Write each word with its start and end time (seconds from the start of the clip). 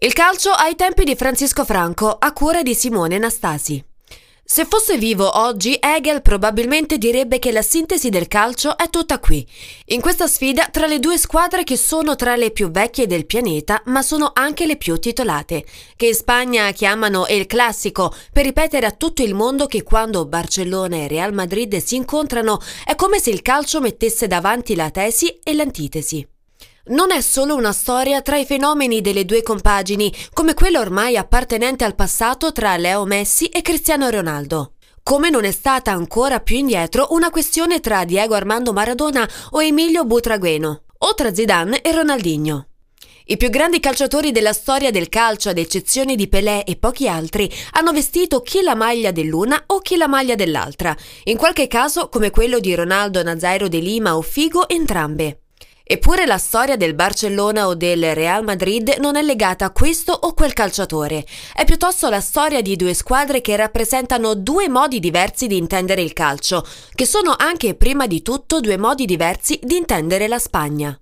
Il 0.00 0.12
calcio 0.12 0.50
ai 0.50 0.76
tempi 0.76 1.02
di 1.02 1.16
Francisco 1.16 1.64
Franco, 1.64 2.08
a 2.16 2.32
cura 2.32 2.62
di 2.62 2.72
Simone 2.72 3.18
Nastasi. 3.18 3.84
Se 4.44 4.64
fosse 4.64 4.96
vivo 4.96 5.40
oggi, 5.40 5.76
Hegel 5.80 6.22
probabilmente 6.22 6.98
direbbe 6.98 7.40
che 7.40 7.50
la 7.50 7.62
sintesi 7.62 8.08
del 8.08 8.28
calcio 8.28 8.78
è 8.78 8.90
tutta 8.90 9.18
qui, 9.18 9.44
in 9.86 10.00
questa 10.00 10.28
sfida 10.28 10.68
tra 10.70 10.86
le 10.86 11.00
due 11.00 11.18
squadre 11.18 11.64
che 11.64 11.76
sono 11.76 12.14
tra 12.14 12.36
le 12.36 12.52
più 12.52 12.70
vecchie 12.70 13.08
del 13.08 13.26
pianeta, 13.26 13.82
ma 13.86 14.02
sono 14.02 14.30
anche 14.34 14.66
le 14.66 14.76
più 14.76 15.00
titolate, 15.00 15.64
che 15.96 16.06
in 16.06 16.14
Spagna 16.14 16.70
chiamano 16.70 17.26
El 17.26 17.46
Classico, 17.46 18.14
per 18.32 18.44
ripetere 18.44 18.86
a 18.86 18.92
tutto 18.92 19.24
il 19.24 19.34
mondo 19.34 19.66
che 19.66 19.82
quando 19.82 20.26
Barcellona 20.26 20.94
e 20.94 21.08
Real 21.08 21.34
Madrid 21.34 21.76
si 21.78 21.96
incontrano 21.96 22.60
è 22.84 22.94
come 22.94 23.18
se 23.18 23.30
il 23.30 23.42
calcio 23.42 23.80
mettesse 23.80 24.28
davanti 24.28 24.76
la 24.76 24.90
tesi 24.90 25.40
e 25.42 25.54
l'antitesi 25.54 26.24
non 26.88 27.10
è 27.10 27.20
solo 27.20 27.54
una 27.54 27.72
storia 27.72 28.22
tra 28.22 28.36
i 28.36 28.44
fenomeni 28.44 29.00
delle 29.00 29.24
due 29.24 29.42
compagini, 29.42 30.14
come 30.32 30.54
quella 30.54 30.80
ormai 30.80 31.16
appartenente 31.16 31.84
al 31.84 31.94
passato 31.94 32.52
tra 32.52 32.76
Leo 32.76 33.04
Messi 33.04 33.46
e 33.46 33.62
Cristiano 33.62 34.08
Ronaldo. 34.10 34.72
Come 35.02 35.30
non 35.30 35.44
è 35.44 35.50
stata 35.50 35.90
ancora 35.90 36.40
più 36.40 36.56
indietro 36.56 37.08
una 37.10 37.30
questione 37.30 37.80
tra 37.80 38.04
Diego 38.04 38.34
Armando 38.34 38.72
Maradona 38.72 39.28
o 39.50 39.62
Emilio 39.62 40.04
Butragueno, 40.04 40.82
o 40.98 41.14
tra 41.14 41.32
Zidane 41.32 41.80
e 41.80 41.92
Ronaldinho. 41.92 42.66
I 43.30 43.36
più 43.36 43.50
grandi 43.50 43.78
calciatori 43.78 44.32
della 44.32 44.54
storia 44.54 44.90
del 44.90 45.10
calcio, 45.10 45.50
ad 45.50 45.58
eccezione 45.58 46.14
di 46.14 46.28
Pelé 46.28 46.64
e 46.64 46.76
pochi 46.76 47.08
altri, 47.08 47.50
hanno 47.72 47.92
vestito 47.92 48.40
chi 48.40 48.62
la 48.62 48.74
maglia 48.74 49.10
dell'una 49.10 49.64
o 49.66 49.80
chi 49.80 49.96
la 49.96 50.08
maglia 50.08 50.34
dell'altra, 50.34 50.96
in 51.24 51.36
qualche 51.36 51.66
caso 51.66 52.08
come 52.08 52.30
quello 52.30 52.58
di 52.58 52.74
Ronaldo 52.74 53.22
Nazairo 53.22 53.68
de 53.68 53.80
Lima 53.80 54.16
o 54.16 54.22
Figo 54.22 54.66
entrambe. 54.66 55.40
Eppure 55.90 56.26
la 56.26 56.36
storia 56.36 56.76
del 56.76 56.92
Barcellona 56.92 57.66
o 57.66 57.74
del 57.74 58.14
Real 58.14 58.44
Madrid 58.44 58.96
non 59.00 59.16
è 59.16 59.22
legata 59.22 59.64
a 59.64 59.70
questo 59.70 60.12
o 60.12 60.34
quel 60.34 60.52
calciatore, 60.52 61.24
è 61.54 61.64
piuttosto 61.64 62.10
la 62.10 62.20
storia 62.20 62.60
di 62.60 62.76
due 62.76 62.92
squadre 62.92 63.40
che 63.40 63.56
rappresentano 63.56 64.34
due 64.34 64.68
modi 64.68 65.00
diversi 65.00 65.46
di 65.46 65.56
intendere 65.56 66.02
il 66.02 66.12
calcio, 66.12 66.62
che 66.94 67.06
sono 67.06 67.34
anche 67.34 67.74
prima 67.74 68.06
di 68.06 68.20
tutto 68.20 68.60
due 68.60 68.76
modi 68.76 69.06
diversi 69.06 69.58
di 69.62 69.78
intendere 69.78 70.28
la 70.28 70.38
Spagna. 70.38 71.00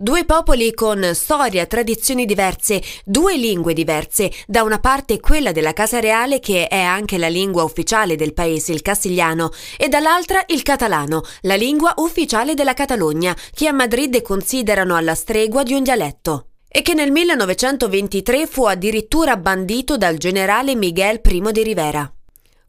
Due 0.00 0.24
popoli 0.24 0.74
con 0.74 1.10
storia, 1.12 1.66
tradizioni 1.66 2.24
diverse, 2.24 2.80
due 3.04 3.36
lingue 3.36 3.72
diverse, 3.72 4.30
da 4.46 4.62
una 4.62 4.78
parte 4.78 5.18
quella 5.18 5.50
della 5.50 5.72
Casa 5.72 5.98
Reale 5.98 6.38
che 6.38 6.68
è 6.68 6.80
anche 6.80 7.18
la 7.18 7.26
lingua 7.26 7.64
ufficiale 7.64 8.14
del 8.14 8.32
paese, 8.32 8.70
il 8.70 8.80
castigliano, 8.80 9.50
e 9.76 9.88
dall'altra 9.88 10.44
il 10.46 10.62
catalano, 10.62 11.22
la 11.40 11.56
lingua 11.56 11.94
ufficiale 11.96 12.54
della 12.54 12.74
Catalogna, 12.74 13.36
che 13.52 13.66
a 13.66 13.72
Madrid 13.72 14.22
considerano 14.22 14.94
alla 14.94 15.16
stregua 15.16 15.64
di 15.64 15.74
un 15.74 15.82
dialetto 15.82 16.44
e 16.68 16.82
che 16.82 16.94
nel 16.94 17.10
1923 17.10 18.46
fu 18.46 18.66
addirittura 18.66 19.36
bandito 19.36 19.96
dal 19.96 20.16
generale 20.16 20.76
Miguel 20.76 21.20
I 21.24 21.40
de 21.50 21.62
Rivera. 21.62 22.17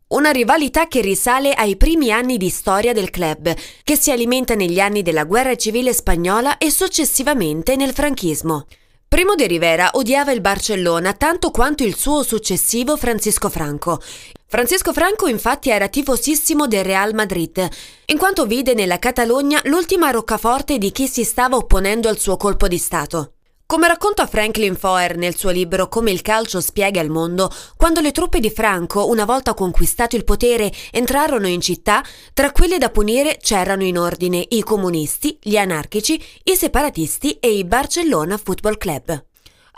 Una 0.10 0.32
rivalità 0.32 0.88
che 0.88 1.02
risale 1.02 1.54
ai 1.54 1.76
primi 1.76 2.12
anni 2.12 2.38
di 2.38 2.50
storia 2.50 2.94
del 2.94 3.12
club, 3.12 3.54
che 3.84 3.96
si 3.96 4.10
alimenta 4.10 4.56
negli 4.56 4.80
anni 4.80 5.04
della 5.04 5.24
guerra 5.24 5.56
civile 5.56 5.94
spagnola 5.94 6.58
e 6.58 6.72
successivamente 6.72 7.76
nel 7.76 7.94
franchismo. 7.94 8.66
Primo 9.08 9.36
de 9.36 9.46
Rivera 9.46 9.92
odiava 9.94 10.32
il 10.32 10.42
Barcellona 10.42 11.14
tanto 11.14 11.52
quanto 11.52 11.84
il 11.84 11.96
suo 11.96 12.24
successivo 12.24 12.98
Francisco 12.98 13.50
Franco. 13.50 14.02
Francisco 14.48 14.94
Franco 14.94 15.28
infatti 15.28 15.70
era 15.70 15.88
tifosissimo 15.88 16.66
del 16.66 16.86
Real 16.86 17.14
Madrid, 17.14 17.70
in 18.06 18.18
quanto 18.18 18.48
vide 18.48 18.74
nella 18.74 18.98
Catalogna 18.98 19.62
l'ultima 19.66 20.10
roccaforte 20.10 20.80
di 20.80 20.92
chi 20.92 21.08
si 21.08 21.24
stava 21.24 21.56
opponendo 21.56 22.10
al 22.10 22.18
suo 22.18 22.36
colpo 22.36 22.68
di 22.68 22.80
Stato. 22.80 23.34
Come 23.72 23.88
racconta 23.88 24.26
Franklin 24.26 24.76
Foer 24.76 25.16
nel 25.16 25.36
suo 25.36 25.52
libro 25.52 25.90
Come 25.90 26.10
il 26.10 26.24
calcio 26.24 26.60
spiega 26.60 27.02
il 27.02 27.12
mondo, 27.12 27.54
quando 27.78 28.00
le 28.00 28.12
truppe 28.12 28.40
di 28.40 28.50
Franco, 28.50 29.08
una 29.08 29.26
volta 29.26 29.54
conquistato 29.54 30.16
il 30.16 30.24
potere, 30.24 30.72
entrarono 30.90 31.46
in 31.46 31.62
città, 31.62 32.04
tra 32.34 32.52
quelle 32.52 32.80
da 32.80 32.90
punire 32.90 33.38
c'erano 33.40 33.84
in 33.84 34.00
ordine 34.00 34.44
i 34.50 34.64
comunisti, 34.64 35.38
gli 35.40 35.56
anarchici, 35.56 36.20
i 36.46 36.56
separatisti 36.56 37.34
e 37.34 37.52
i 37.52 37.64
Barcellona 37.64 38.40
Football 38.40 38.78
Club 38.78 39.29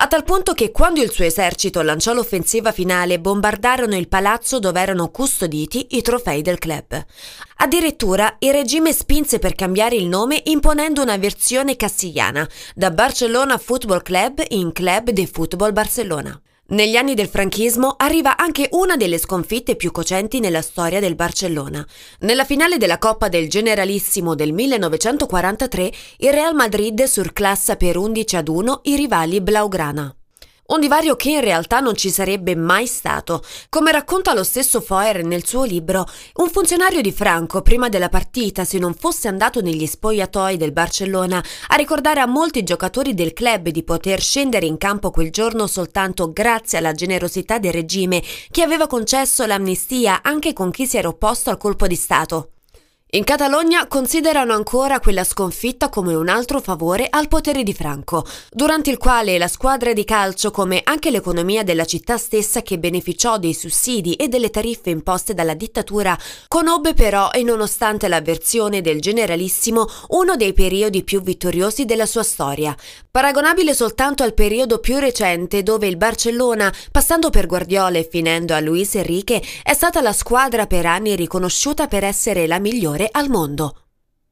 a 0.04 0.08
tal 0.08 0.24
punto 0.24 0.54
che 0.54 0.72
quando 0.72 1.00
il 1.00 1.12
suo 1.12 1.26
esercito 1.26 1.84
lanciò 1.84 2.14
l'offensiva 2.14 2.72
finale 2.72 3.20
bombardarono 3.20 3.96
il 3.96 4.08
palazzo 4.08 4.58
dove 4.58 4.82
erano 4.82 5.10
custoditi 5.10 5.90
i 5.92 6.02
trofei 6.02 6.42
del 6.42 6.58
club. 6.58 7.06
Addirittura 7.58 8.38
il 8.40 8.52
regime 8.52 8.94
spinse 8.94 9.38
per 9.38 9.54
cambiare 9.54 9.96
il 9.96 10.08
nome 10.08 10.42
imponendo 10.46 11.04
una 11.04 11.18
versione 11.18 11.76
castigliana, 11.76 12.50
da 12.74 12.90
Barcelona 12.90 13.60
Football 13.60 14.02
Club 14.02 14.44
in 14.50 14.72
Club 14.72 15.12
de 15.12 15.28
Football 15.28 15.72
Barcelona. 15.72 16.42
Negli 16.68 16.96
anni 16.96 17.16
del 17.16 17.28
franchismo 17.28 17.96
arriva 17.98 18.38
anche 18.38 18.70
una 18.72 18.96
delle 18.96 19.18
sconfitte 19.18 19.76
più 19.76 19.92
cocenti 19.92 20.40
nella 20.40 20.62
storia 20.62 21.02
del 21.02 21.16
Barcellona. 21.16 21.86
Nella 22.20 22.46
finale 22.46 22.78
della 22.78 22.98
Coppa 22.98 23.28
del 23.28 23.50
Generalissimo 23.50 24.36
del 24.36 24.54
1943, 24.54 25.92
il 26.20 26.32
Real 26.32 26.56
Madrid 26.56 27.04
surclassa 27.04 27.76
per 27.76 27.98
11 27.98 28.36
ad 28.38 28.48
1 28.48 28.80
i 28.84 28.96
rivali 28.96 29.42
Blaugrana. 29.42 30.16
Un 30.72 30.80
divario 30.80 31.18
che 31.18 31.32
in 31.32 31.42
realtà 31.42 31.82
non 31.82 31.98
ci 31.98 32.10
sarebbe 32.10 32.56
mai 32.56 32.88
stato. 32.88 33.44
Come 33.68 33.92
racconta 33.92 34.34
lo 34.34 34.46
stesso 34.46 34.80
Foer 34.80 35.22
nel 35.22 35.46
suo 35.46 35.66
libro, 35.66 36.06
un 36.36 36.50
funzionario 36.50 37.02
di 37.02 37.12
Franco 37.12 37.62
prima 37.62 37.90
della 37.90 38.08
partita, 38.08 38.64
se 38.64 38.78
non 38.78 38.94
fosse 38.94 39.28
andato 39.28 39.60
negli 39.60 39.86
spogliatoi 39.86 40.56
del 40.56 40.72
Barcellona 40.72 41.44
a 41.68 41.76
ricordare 41.76 42.22
a 42.22 42.26
molti 42.26 42.64
giocatori 42.64 43.14
del 43.14 43.34
club 43.34 43.68
di 43.68 43.84
poter 43.84 44.22
scendere 44.22 44.66
in 44.66 44.78
campo 44.78 45.12
quel 45.12 45.30
giorno 45.30 45.68
soltanto 45.68 46.32
grazie 46.32 46.78
alla 46.78 46.94
generosità 46.94 47.60
del 47.60 47.74
regime 47.74 48.24
che 48.50 48.62
aveva 48.62 48.88
concesso 48.88 49.46
l'amnistia 49.46 50.22
anche 50.24 50.54
con 50.54 50.72
chi 50.72 50.88
si 50.88 50.96
era 50.96 51.10
opposto 51.10 51.50
al 51.50 51.58
colpo 51.58 51.86
di 51.86 51.96
Stato. 51.98 52.52
In 53.14 53.26
Catalogna 53.26 53.88
considerano 53.88 54.54
ancora 54.54 55.02
quella 55.02 55.26
sconfitta 55.26 55.90
come 55.90 56.16
un 56.16 56.30
altro 56.30 56.62
favore 56.62 57.08
al 57.10 57.28
potere 57.28 57.62
di 57.62 57.74
Franco, 57.74 58.26
durante 58.50 58.90
il 58.90 58.98
quale 58.98 59.38
la 59.38 59.50
squadra 59.50 59.92
di 59.92 60.06
calcio, 60.06 60.50
come 60.50 60.80
anche 60.82 61.12
l'economia 61.12 61.62
della 61.62 61.84
città 61.84 62.18
stessa 62.18 62.62
che 62.62 62.80
beneficiò 62.80 63.38
dei 63.38 63.54
sussidi 63.54 64.14
e 64.14 64.30
delle 64.30 64.50
tariffe 64.50 64.92
imposte 64.92 65.34
dalla 65.34 65.56
dittatura, 65.56 66.18
conobbe 66.48 66.94
però, 66.94 67.32
e 67.32 67.44
nonostante 67.44 68.08
l'avversione 68.08 68.80
del 68.80 69.02
generalissimo, 69.02 69.90
uno 70.12 70.38
dei 70.38 70.54
periodi 70.54 71.04
più 71.04 71.22
vittoriosi 71.22 71.84
della 71.84 72.06
sua 72.06 72.24
storia, 72.24 72.74
paragonabile 73.12 73.74
soltanto 73.74 74.24
al 74.24 74.34
periodo 74.34 74.78
più 74.78 75.00
recente 75.00 75.64
dove 75.64 75.86
il 75.86 75.98
Barcellona, 75.98 76.74
passando 76.90 77.30
per 77.30 77.46
Guardiola 77.46 77.98
e 77.98 78.08
finendo 78.10 78.54
a 78.54 78.62
Luis 78.62 78.96
Enrique, 78.96 79.44
è 79.64 79.74
stata 79.74 80.00
la 80.00 80.14
squadra 80.14 80.66
per 80.66 80.86
anni 80.86 81.14
riconosciuta 81.18 81.88
per 81.88 82.06
essere 82.06 82.48
la 82.48 82.60
migliore 82.60 83.00
migliore 83.02 83.10
al 83.12 83.30
mondo. 83.30 83.76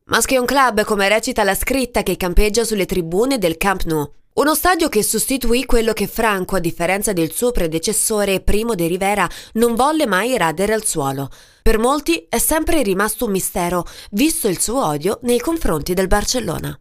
Maschio 0.06 0.44
Club, 0.46 0.84
come 0.84 1.08
recita 1.08 1.44
la 1.44 1.56
scritta 1.56 2.04
che 2.04 2.18
campeggia 2.18 2.64
sulle 2.64 2.86
tribune 2.86 3.38
del 3.38 3.58
Camp 3.58 3.84
Nou. 3.84 4.12
Uno 4.34 4.56
stadio 4.56 4.90
che 4.90 5.04
sostituì 5.04 5.66
quello 5.66 5.92
che 5.94 6.08
Franco, 6.08 6.56
a 6.56 6.60
differenza 6.60 7.14
del 7.14 7.32
suo 7.32 7.52
predecessore 7.52 8.42
Primo 8.42 8.74
de 8.76 8.88
Rivera, 8.88 9.28
non 9.54 9.76
volle 9.76 10.06
mai 10.06 10.38
radere 10.38 10.74
al 10.74 10.86
suolo. 10.86 11.30
Per 11.62 11.78
molti 11.78 12.26
è 12.30 12.38
sempre 12.38 12.82
rimasto 12.82 13.26
un 13.26 13.32
mistero, 13.32 13.86
visto 14.12 14.48
il 14.48 14.60
suo 14.60 14.86
odio 14.86 15.20
nei 15.24 15.40
confronti 15.40 15.94
del 15.94 16.08
Barcellona. 16.08 16.80